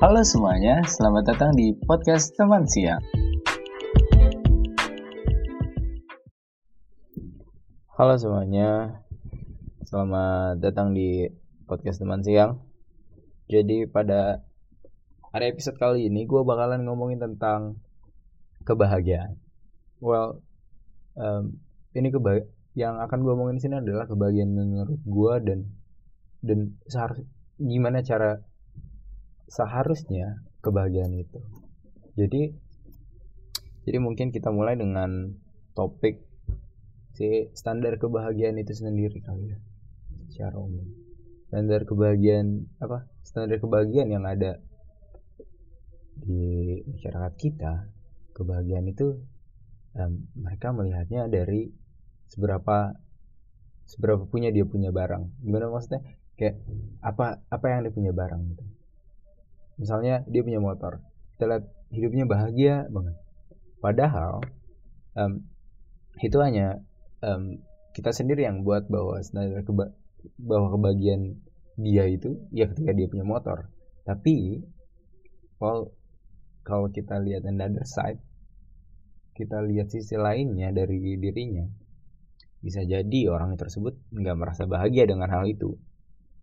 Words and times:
Halo 0.00 0.24
semuanya, 0.24 0.80
selamat 0.88 1.28
datang 1.28 1.52
di 1.52 1.76
podcast 1.76 2.32
teman 2.32 2.64
siang. 2.64 3.04
Halo 8.00 8.16
semuanya, 8.16 8.96
selamat 9.84 10.56
datang 10.64 10.96
di 10.96 11.28
podcast 11.68 12.00
teman 12.00 12.24
siang. 12.24 12.64
Jadi 13.52 13.84
pada 13.84 14.40
hari 15.36 15.52
episode 15.52 15.76
kali 15.76 16.08
ini 16.08 16.24
gue 16.24 16.48
bakalan 16.48 16.88
ngomongin 16.88 17.20
tentang 17.20 17.76
kebahagiaan. 18.64 19.36
Well, 20.00 20.40
um, 21.12 21.60
ini 21.92 22.08
keba 22.08 22.48
yang 22.72 23.04
akan 23.04 23.20
gue 23.20 23.36
omongin 23.36 23.60
sini 23.60 23.84
adalah 23.84 24.08
kebahagiaan 24.08 24.48
menurut 24.48 24.96
gue 25.04 25.34
dan 25.44 25.68
dan 26.40 26.80
seharus 26.88 27.20
gimana 27.60 28.00
cara 28.00 28.40
seharusnya 29.50 30.46
kebahagiaan 30.62 31.10
itu. 31.18 31.42
Jadi 32.14 32.54
jadi 33.82 33.98
mungkin 33.98 34.30
kita 34.30 34.54
mulai 34.54 34.78
dengan 34.78 35.34
topik 35.74 36.22
si 37.18 37.50
standar 37.58 37.98
kebahagiaan 37.98 38.62
itu 38.62 38.70
sendiri 38.70 39.18
kali 39.26 39.50
ya 39.50 39.58
secara 40.30 40.54
umum. 40.54 40.86
Standar 41.50 41.82
kebahagiaan 41.82 42.70
apa 42.78 43.10
standar 43.26 43.58
kebahagiaan 43.58 44.14
yang 44.14 44.24
ada 44.24 44.62
di 46.14 46.78
masyarakat 46.86 47.34
kita 47.34 47.90
kebahagiaan 48.36 48.86
itu 48.86 49.18
um, 49.98 50.30
mereka 50.38 50.70
melihatnya 50.70 51.26
dari 51.26 51.74
seberapa 52.30 52.94
seberapa 53.90 54.22
punya 54.30 54.54
dia 54.54 54.62
punya 54.62 54.94
barang. 54.94 55.42
Gimana 55.42 55.66
maksudnya? 55.74 56.06
Kayak 56.38 56.62
apa 57.02 57.42
apa 57.50 57.64
yang 57.66 57.90
dia 57.90 57.92
punya 57.92 58.12
barang 58.14 58.40
gitu 58.54 58.64
misalnya 59.80 60.22
dia 60.28 60.44
punya 60.44 60.60
motor. 60.60 61.00
Kita 61.34 61.48
lihat 61.48 61.64
hidupnya 61.88 62.24
bahagia 62.28 62.84
banget. 62.92 63.16
Padahal 63.80 64.44
um, 65.16 65.48
itu 66.20 66.36
hanya 66.44 66.84
um, 67.24 67.64
kita 67.96 68.12
sendiri 68.12 68.44
yang 68.44 68.60
buat 68.60 68.86
bahwa 68.92 69.16
standar 69.24 69.64
keba 69.64 69.96
bahwa 70.36 70.76
kebahagiaan 70.76 71.40
dia 71.80 72.04
itu 72.04 72.36
ya 72.52 72.68
ketika 72.68 72.92
dia 72.92 73.08
punya 73.08 73.24
motor. 73.24 73.72
Tapi 74.04 74.60
kalau 75.56 75.96
kalau 76.60 76.92
kita 76.92 77.16
lihat 77.16 77.48
another 77.48 77.88
side 77.88 78.20
kita 79.32 79.64
lihat 79.64 79.88
sisi 79.88 80.20
lainnya 80.20 80.68
dari 80.68 81.00
dirinya 81.16 81.64
bisa 82.60 82.84
jadi 82.84 83.32
orang 83.32 83.56
tersebut 83.56 83.96
nggak 84.12 84.36
merasa 84.36 84.68
bahagia 84.68 85.08
dengan 85.08 85.32
hal 85.32 85.48
itu. 85.48 85.80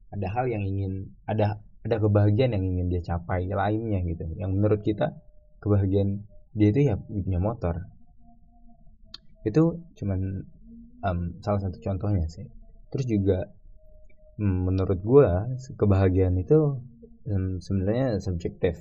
Ada 0.09 0.33
hal 0.33 0.49
yang 0.49 0.65
ingin 0.65 1.13
ada 1.29 1.61
ada 1.87 1.97
kebahagiaan 2.03 2.53
yang 2.53 2.65
ingin 2.67 2.87
dia 2.91 3.01
capai 3.01 3.47
lainnya 3.47 4.03
gitu. 4.03 4.27
Yang 4.35 4.51
menurut 4.53 4.81
kita 4.83 5.15
kebahagiaan 5.63 6.27
dia 6.53 6.67
itu 6.69 6.81
ya 6.93 6.95
punya 6.99 7.39
motor. 7.39 7.87
Itu 9.47 9.79
cuman 9.95 10.43
um, 11.01 11.19
salah 11.39 11.63
satu 11.63 11.79
contohnya 11.79 12.27
sih. 12.27 12.45
Terus 12.91 13.05
juga 13.07 13.47
um, 14.37 14.69
menurut 14.69 14.99
gue 15.01 15.29
kebahagiaan 15.79 16.35
itu 16.37 16.81
um, 17.27 17.57
sebenarnya 17.63 18.19
subjektif. 18.19 18.77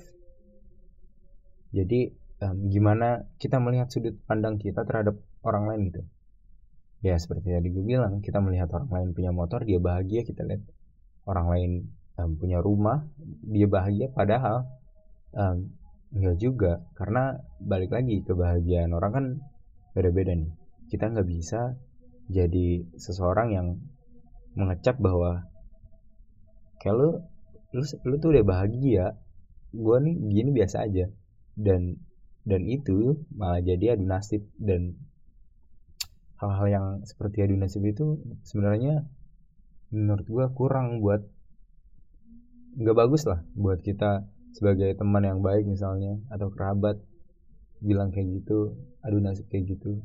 Jadi 1.71 2.11
um, 2.43 2.67
gimana 2.71 3.27
kita 3.37 3.59
melihat 3.59 3.91
sudut 3.91 4.15
pandang 4.25 4.59
kita 4.59 4.83
terhadap 4.83 5.17
orang 5.43 5.71
lain 5.71 5.81
gitu. 5.91 6.01
Ya 7.05 7.15
seperti 7.21 7.53
tadi 7.53 7.69
gue 7.69 7.85
bilang 7.85 8.19
kita 8.25 8.41
melihat 8.41 8.73
orang 8.73 8.89
lain 8.89 9.07
punya 9.13 9.29
motor 9.29 9.61
dia 9.61 9.77
bahagia 9.77 10.25
kita 10.25 10.41
lihat 10.43 10.65
orang 11.29 11.47
lain 11.53 11.71
um, 12.17 12.35
punya 12.35 12.59
rumah 12.59 13.05
dia 13.45 13.69
bahagia 13.69 14.09
padahal 14.11 14.65
um, 15.33 15.69
enggak 16.13 16.37
juga. 16.41 16.71
Karena 16.97 17.37
balik 17.61 17.93
lagi 17.93 18.25
kebahagiaan 18.25 18.91
orang 18.91 19.11
kan 19.13 19.25
beda-beda 19.93 20.33
nih. 20.33 20.51
Kita 20.89 21.13
nggak 21.13 21.27
bisa 21.27 21.77
jadi 22.27 22.83
seseorang 22.99 23.55
yang 23.55 23.67
mengecap 24.57 24.97
bahwa 24.99 25.47
kayak 26.81 26.95
lu 26.97 27.09
lu, 27.75 27.83
lu 27.83 28.15
tuh 28.17 28.29
udah 28.33 28.43
bahagia 28.43 29.05
gue 29.71 29.97
nih 30.01 30.15
gini 30.33 30.49
biasa 30.51 30.87
aja. 30.89 31.05
Dan 31.57 32.01
dan 32.47 32.63
itu 32.63 33.27
malah 33.35 33.59
jadi 33.59 33.99
adu 33.99 34.07
nasib 34.07 34.47
dan 34.55 34.95
hal-hal 36.39 36.67
yang 36.69 36.85
seperti 37.03 37.43
adu 37.43 37.59
nasib 37.59 37.83
itu 37.83 38.23
sebenarnya 38.47 39.03
menurut 39.91 40.27
gue 40.27 40.45
kurang 40.55 41.03
buat 41.03 41.27
nggak 42.77 42.97
bagus 42.97 43.25
lah 43.25 43.41
buat 43.57 43.81
kita 43.81 44.25
sebagai 44.53 44.93
teman 44.97 45.25
yang 45.25 45.41
baik 45.41 45.65
misalnya 45.65 46.17
atau 46.29 46.53
kerabat 46.53 47.01
bilang 47.81 48.09
kayak 48.09 48.41
gitu 48.41 48.77
adu 49.01 49.17
nasib 49.21 49.49
kayak 49.49 49.77
gitu. 49.77 50.01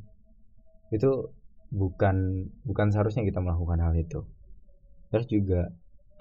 Itu 0.93 1.33
bukan 1.73 2.49
bukan 2.65 2.87
seharusnya 2.93 3.25
kita 3.25 3.41
melakukan 3.41 3.81
hal 3.81 3.95
itu. 3.97 4.25
Terus 5.13 5.27
juga 5.29 5.61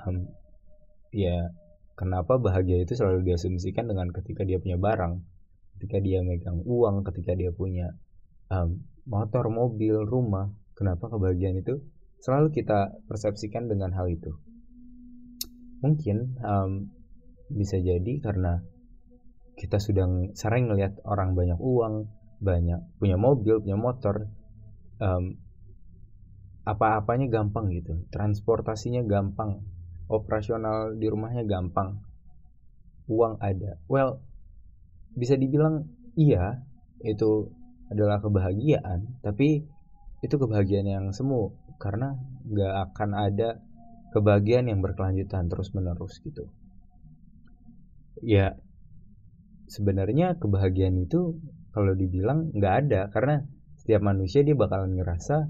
um, 0.04 0.28
ya 1.12 1.52
kenapa 1.96 2.40
bahagia 2.40 2.82
itu 2.82 2.96
selalu 2.96 3.28
diasumsikan 3.28 3.88
dengan 3.88 4.10
ketika 4.10 4.48
dia 4.48 4.58
punya 4.58 4.80
barang 4.80 5.22
ketika 5.78 5.98
dia 5.98 6.22
megang 6.22 6.62
uang 6.62 7.02
ketika 7.10 7.34
dia 7.34 7.50
punya 7.50 7.94
um, 8.54 8.86
motor 9.10 9.50
mobil 9.50 10.06
rumah 10.06 10.54
kenapa 10.78 11.10
kebahagiaan 11.10 11.58
itu 11.58 11.82
selalu 12.22 12.54
kita 12.54 12.94
persepsikan 13.10 13.66
dengan 13.66 13.90
hal 13.98 14.06
itu 14.10 14.34
mungkin 15.82 16.38
um, 16.42 16.94
bisa 17.52 17.78
jadi 17.82 18.22
karena 18.24 18.64
kita 19.60 19.78
sudah 19.78 20.08
sering 20.34 20.72
melihat 20.72 20.96
orang 21.04 21.36
banyak 21.36 21.60
uang 21.60 22.08
banyak 22.42 22.82
punya 22.98 23.18
mobil 23.20 23.62
punya 23.62 23.78
motor 23.78 24.26
um, 24.98 25.38
apa-apanya 26.62 27.30
gampang 27.30 27.74
gitu. 27.74 28.06
Transportasinya 28.14 29.02
gampang 29.06 29.66
operasional 30.10 30.94
di 30.98 31.10
rumahnya 31.10 31.46
gampang 31.46 32.02
uang 33.10 33.42
ada. 33.42 33.82
Well 33.90 34.22
bisa 35.18 35.36
dibilang 35.36 35.92
iya 36.16 36.64
itu 37.04 37.52
adalah 37.92 38.24
kebahagiaan 38.24 39.20
tapi 39.20 39.68
itu 40.24 40.36
kebahagiaan 40.38 40.88
yang 40.88 41.06
semu 41.12 41.52
karena 41.82 42.16
nggak 42.48 42.74
akan 42.94 43.10
ada 43.18 43.60
kebahagiaan 44.12 44.68
yang 44.68 44.84
berkelanjutan 44.84 45.48
terus 45.48 45.72
menerus 45.72 46.20
gitu. 46.22 46.52
Ya 48.22 48.60
sebenarnya 49.72 50.36
kebahagiaan 50.38 51.00
itu 51.00 51.40
kalau 51.72 51.96
dibilang 51.96 52.52
nggak 52.52 52.76
ada 52.86 53.02
karena 53.10 53.48
setiap 53.80 54.04
manusia 54.04 54.44
dia 54.44 54.54
bakalan 54.54 55.00
ngerasa 55.00 55.48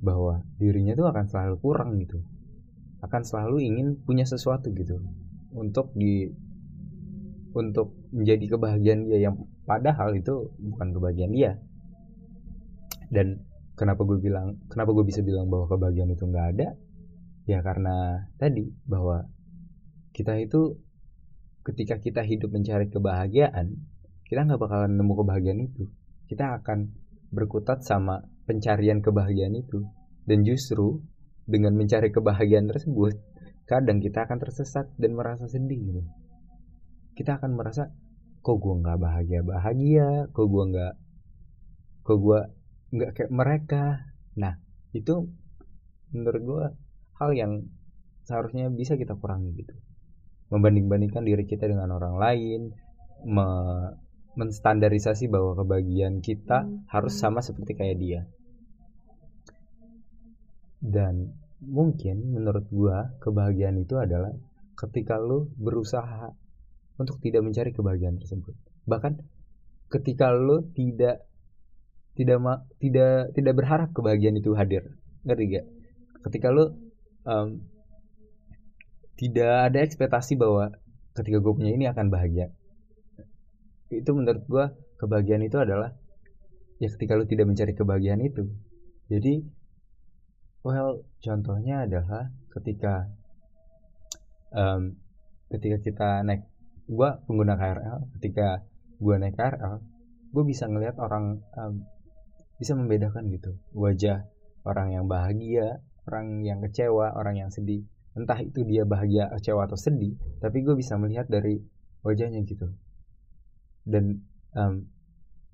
bahwa 0.00 0.42
dirinya 0.56 0.96
tuh 0.96 1.06
akan 1.12 1.24
selalu 1.28 1.56
kurang 1.60 2.00
gitu. 2.00 2.24
Akan 3.04 3.22
selalu 3.22 3.62
ingin 3.62 4.00
punya 4.02 4.24
sesuatu 4.24 4.72
gitu 4.74 4.98
untuk 5.54 5.92
di 5.94 6.32
untuk 7.52 7.92
menjadi 8.12 8.56
kebahagiaan 8.56 9.06
dia 9.06 9.30
yang 9.30 9.36
padahal 9.68 10.16
itu 10.16 10.48
bukan 10.58 10.96
kebahagiaan 10.96 11.32
dia. 11.36 11.52
Dan 13.12 13.44
kenapa 13.76 14.02
gue 14.02 14.18
bilang 14.18 14.56
kenapa 14.72 14.90
gue 14.96 15.04
bisa 15.06 15.20
bilang 15.20 15.46
bahwa 15.52 15.68
kebahagiaan 15.68 16.12
itu 16.12 16.24
nggak 16.24 16.48
ada 16.56 16.68
ya 17.48 17.64
karena 17.64 18.28
tadi 18.36 18.68
bahwa 18.84 19.24
kita 20.12 20.36
itu 20.36 20.76
ketika 21.64 21.96
kita 21.96 22.20
hidup 22.22 22.52
mencari 22.52 22.92
kebahagiaan 22.92 23.88
kita 24.28 24.44
nggak 24.44 24.60
bakalan 24.60 24.92
nemu 25.00 25.12
kebahagiaan 25.24 25.60
itu. 25.64 25.88
Kita 26.28 26.60
akan 26.60 26.92
berkutat 27.32 27.80
sama 27.80 28.20
pencarian 28.44 29.00
kebahagiaan 29.00 29.56
itu. 29.56 29.88
Dan 30.28 30.44
justru 30.44 31.00
dengan 31.48 31.72
mencari 31.72 32.12
kebahagiaan 32.12 32.68
tersebut 32.68 33.16
kadang 33.64 34.04
kita 34.04 34.28
akan 34.28 34.36
tersesat 34.36 34.92
dan 35.00 35.16
merasa 35.16 35.48
sedih 35.48 35.80
gitu. 35.80 36.02
Kita 37.16 37.40
akan 37.40 37.56
merasa 37.56 37.88
kok 38.44 38.56
gue 38.60 38.74
nggak 38.84 39.00
bahagia 39.00 39.40
bahagia 39.42 40.30
kok 40.30 40.46
gue 40.46 40.64
nggak 40.72 40.94
kok 42.04 42.18
gue 42.20 42.40
nggak 42.92 43.10
kayak 43.16 43.32
mereka? 43.32 43.84
Nah 44.36 44.60
itu 44.92 45.24
menurut 46.12 46.42
gue 46.44 46.64
hal 47.18 47.30
yang 47.34 47.52
seharusnya 48.24 48.70
bisa 48.70 48.94
kita 48.94 49.18
kurangi 49.18 49.54
gitu. 49.58 49.74
Membanding-bandingkan 50.48 51.26
diri 51.26 51.44
kita 51.44 51.68
dengan 51.68 51.92
orang 51.92 52.16
lain 52.16 52.60
me 53.26 53.48
menstandarisasi 54.38 55.26
bahwa 55.26 55.58
kebahagiaan 55.58 56.22
kita 56.22 56.62
hmm. 56.62 56.86
harus 56.86 57.18
sama 57.18 57.42
seperti 57.42 57.74
kayak 57.74 57.98
dia. 57.98 58.20
Dan 60.78 61.34
mungkin 61.58 62.38
menurut 62.38 62.70
gua 62.70 63.10
kebahagiaan 63.18 63.82
itu 63.82 63.98
adalah 63.98 64.30
ketika 64.78 65.18
lu 65.18 65.50
berusaha 65.58 66.30
untuk 67.02 67.18
tidak 67.18 67.42
mencari 67.42 67.74
kebahagiaan 67.74 68.22
tersebut. 68.22 68.54
Bahkan 68.86 69.18
ketika 69.90 70.30
lu 70.30 70.70
tidak 70.70 71.26
tidak 72.14 72.38
tidak 72.78 73.34
tidak 73.34 73.54
berharap 73.58 73.90
kebahagiaan 73.90 74.38
itu 74.38 74.54
hadir. 74.54 74.86
Ngerti 75.26 75.44
gak? 75.50 75.66
Ketika 76.30 76.54
lu 76.54 76.87
um, 77.28 77.60
tidak 79.20 79.52
ada 79.68 79.78
ekspektasi 79.84 80.40
bahwa 80.40 80.72
ketika 81.12 81.42
gue 81.42 81.52
punya 81.52 81.74
ini 81.74 81.84
akan 81.90 82.08
bahagia. 82.08 82.54
Itu 83.92 84.16
menurut 84.16 84.46
gue 84.48 84.64
kebahagiaan 84.96 85.44
itu 85.44 85.58
adalah 85.60 85.92
ya 86.78 86.88
ketika 86.88 87.18
lu 87.18 87.26
tidak 87.28 87.50
mencari 87.50 87.74
kebahagiaan 87.76 88.22
itu. 88.24 88.48
Jadi 89.10 89.42
well 90.62 91.04
contohnya 91.20 91.84
adalah 91.84 92.30
ketika 92.54 93.10
um, 94.54 94.96
ketika 95.52 95.76
kita 95.82 96.08
naik 96.24 96.46
gue 96.88 97.08
pengguna 97.28 97.56
KRL 97.56 98.08
ketika 98.18 98.64
gue 98.96 99.14
naik 99.20 99.36
KRL 99.36 99.80
gue 100.28 100.44
bisa 100.44 100.68
ngelihat 100.68 100.96
orang 101.00 101.40
um, 101.56 101.84
bisa 102.60 102.76
membedakan 102.76 103.28
gitu 103.32 103.56
wajah 103.72 104.28
orang 104.64 104.92
yang 104.92 105.04
bahagia 105.08 105.80
orang 106.08 106.42
yang 106.42 106.64
kecewa 106.64 107.12
orang 107.14 107.44
yang 107.44 107.50
sedih. 107.52 107.84
Entah 108.16 108.40
itu 108.40 108.64
dia 108.64 108.82
bahagia 108.88 109.30
kecewa 109.36 109.68
atau 109.68 109.78
sedih 109.78 110.16
tapi 110.40 110.64
gue 110.64 110.74
bisa 110.74 110.96
melihat 110.96 111.28
dari 111.28 111.60
wajahnya 112.02 112.42
gitu. 112.48 112.72
Dan 113.84 114.24
um, 114.56 114.88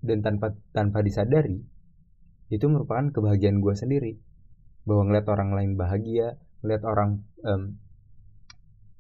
dan 0.01 0.23
tanpa 0.23 0.55
tanpa 0.71 1.03
disadari 1.03 1.59
itu 2.49 2.67
merupakan 2.71 3.11
kebahagiaan 3.11 3.59
gue 3.59 3.75
sendiri. 3.75 4.13
Bahwa 4.87 5.11
ngeliat 5.11 5.27
orang 5.29 5.51
lain 5.53 5.71
bahagia 5.75 6.39
ngeliat 6.65 6.83
orang 6.89 7.21
um, 7.45 7.77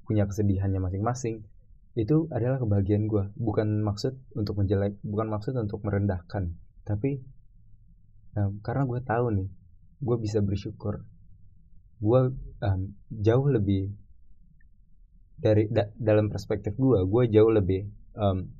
punya 0.04 0.28
kesedihannya 0.28 0.84
masing-masing 0.84 1.48
itu 1.96 2.28
adalah 2.28 2.60
kebahagiaan 2.60 3.08
gue 3.08 3.32
bukan 3.38 3.80
maksud 3.80 4.18
untuk 4.36 4.60
menjelek 4.60 5.00
bukan 5.00 5.30
maksud 5.30 5.54
untuk 5.56 5.80
merendahkan 5.86 6.52
tapi 6.84 7.24
um, 8.36 8.60
karena 8.60 8.82
gue 8.84 9.00
tahu 9.00 9.26
nih 9.32 9.48
gue 10.04 10.16
bisa 10.20 10.44
bersyukur 10.44 11.06
gue 12.04 12.20
um, 12.60 12.80
jauh 13.08 13.48
lebih 13.48 13.88
dari 15.40 15.66
da, 15.72 15.88
dalam 15.96 16.28
perspektif 16.28 16.76
gue 16.76 17.08
gue 17.08 17.22
jauh 17.32 17.48
lebih 17.48 17.88
um, 18.14 18.52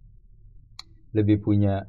lebih 1.15 1.45
punya 1.45 1.87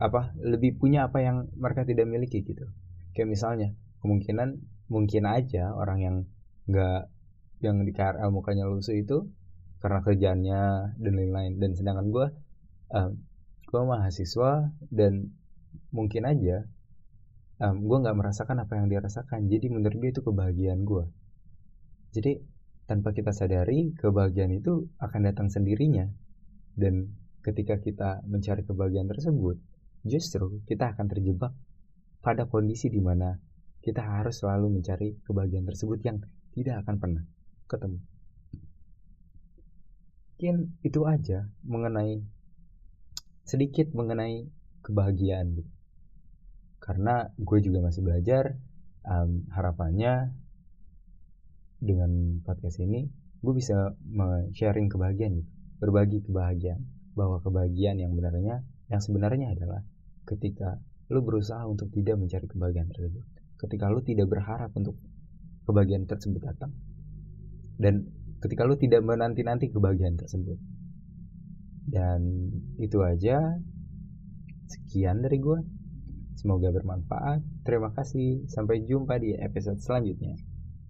apa 0.00 0.32
lebih 0.40 0.80
punya 0.80 1.12
apa 1.12 1.20
yang 1.20 1.52
mereka 1.54 1.84
tidak 1.84 2.08
miliki 2.08 2.40
gitu. 2.40 2.66
Kayak 3.12 3.28
misalnya 3.28 3.68
kemungkinan 4.00 4.56
mungkin 4.88 5.28
aja 5.28 5.76
orang 5.76 5.98
yang 6.00 6.16
nggak 6.66 7.12
yang 7.60 7.76
di 7.84 7.92
KRL 7.92 8.32
mukanya 8.32 8.64
lusuh 8.64 8.96
itu 8.96 9.28
karena 9.84 10.00
kerjaannya 10.00 10.62
dan 10.96 11.12
lain-lain. 11.12 11.52
Dan 11.60 11.76
sedangkan 11.76 12.08
gue 12.08 12.26
um, 12.96 13.10
gue 13.68 13.82
mahasiswa 13.84 14.72
dan 14.88 15.36
mungkin 15.94 16.26
aja 16.26 16.66
um, 17.60 17.76
gue 17.84 17.96
nggak 18.02 18.16
merasakan 18.16 18.64
apa 18.64 18.72
yang 18.80 18.86
dia 18.88 19.00
rasakan. 19.04 19.46
Jadi 19.46 19.68
menurut 19.68 19.96
gue 19.96 20.10
itu 20.10 20.20
kebahagiaan 20.24 20.82
gue 20.82 21.04
jadi 22.10 22.42
tanpa 22.90 23.14
kita 23.14 23.30
sadari 23.30 23.94
kebahagiaan 23.94 24.50
itu 24.50 24.90
akan 24.98 25.30
datang 25.30 25.46
sendirinya. 25.46 26.10
Dan 26.74 27.14
ketika 27.46 27.78
kita 27.78 28.22
mencari 28.26 28.66
kebahagiaan 28.66 29.10
tersebut 29.10 29.58
justru 30.02 30.64
kita 30.66 30.96
akan 30.96 31.06
terjebak 31.06 31.52
pada 32.20 32.48
kondisi 32.50 32.90
di 32.90 33.00
mana 33.00 33.36
kita 33.80 34.00
harus 34.04 34.42
selalu 34.44 34.80
mencari 34.80 35.16
kebahagiaan 35.24 35.64
tersebut 35.64 35.98
yang 36.04 36.18
tidak 36.52 36.84
akan 36.84 36.96
pernah 36.98 37.24
ketemu. 37.70 37.98
Mungkin 40.40 40.56
itu 40.82 41.00
aja 41.04 41.38
mengenai 41.68 42.24
sedikit 43.44 43.92
mengenai 43.92 44.48
kebahagiaan. 44.82 45.60
gitu 45.60 45.79
karena 46.80 47.28
gue 47.36 47.58
juga 47.60 47.84
masih 47.84 48.02
belajar 48.02 48.56
um, 49.04 49.44
harapannya 49.52 50.32
dengan 51.80 52.40
podcast 52.44 52.80
ini 52.84 53.08
gue 53.40 53.54
bisa 53.56 53.96
sharing 54.52 54.92
kebahagiaan 54.92 55.40
gitu. 55.40 55.50
Berbagi 55.80 56.20
kebahagiaan 56.28 56.84
bahwa 57.16 57.40
kebahagiaan 57.40 57.96
yang 57.96 58.12
benarnya 58.12 58.60
yang 58.92 59.00
sebenarnya 59.00 59.56
adalah 59.56 59.80
ketika 60.28 60.76
lu 61.08 61.24
berusaha 61.24 61.64
untuk 61.64 61.88
tidak 61.90 62.20
mencari 62.20 62.44
kebahagiaan 62.44 62.92
tersebut. 62.92 63.24
Ketika 63.56 63.88
lu 63.88 64.04
tidak 64.04 64.28
berharap 64.28 64.70
untuk 64.76 65.00
kebahagiaan 65.64 66.04
tersebut 66.04 66.40
datang. 66.40 66.72
Dan 67.80 68.12
ketika 68.44 68.68
lu 68.68 68.76
tidak 68.76 69.00
menanti-nanti 69.00 69.72
kebahagiaan 69.72 70.20
tersebut. 70.20 70.60
Dan 71.88 72.52
itu 72.76 73.00
aja. 73.00 73.40
Sekian 74.70 75.24
dari 75.24 75.42
gue 75.42 75.58
Semoga 76.40 76.72
bermanfaat. 76.72 77.44
Terima 77.68 77.92
kasih. 77.92 78.48
Sampai 78.48 78.88
jumpa 78.88 79.20
di 79.20 79.36
episode 79.36 79.76
selanjutnya. 79.76 80.40